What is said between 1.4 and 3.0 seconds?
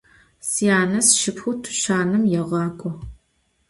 tuçanım yêğak'o.